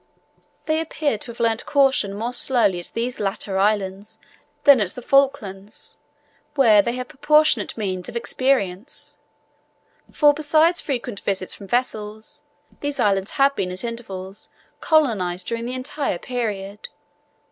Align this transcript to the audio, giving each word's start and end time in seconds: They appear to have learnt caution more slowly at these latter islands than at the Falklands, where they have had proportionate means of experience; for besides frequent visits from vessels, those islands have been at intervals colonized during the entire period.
They 0.65 0.79
appear 0.79 1.19
to 1.19 1.31
have 1.31 1.39
learnt 1.39 1.67
caution 1.67 2.15
more 2.15 2.33
slowly 2.33 2.79
at 2.79 2.89
these 2.95 3.19
latter 3.19 3.59
islands 3.59 4.17
than 4.63 4.81
at 4.81 4.89
the 4.95 5.01
Falklands, 5.03 5.97
where 6.55 6.81
they 6.81 6.93
have 6.93 7.05
had 7.05 7.09
proportionate 7.19 7.77
means 7.77 8.09
of 8.09 8.15
experience; 8.15 9.17
for 10.11 10.33
besides 10.33 10.81
frequent 10.81 11.19
visits 11.19 11.53
from 11.53 11.67
vessels, 11.67 12.41
those 12.79 12.99
islands 12.99 13.33
have 13.33 13.55
been 13.55 13.71
at 13.71 13.83
intervals 13.83 14.49
colonized 14.79 15.45
during 15.45 15.65
the 15.67 15.75
entire 15.75 16.17
period. 16.17 16.89